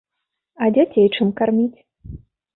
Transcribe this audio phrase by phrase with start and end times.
[0.63, 1.79] А дзяцей чым карміць?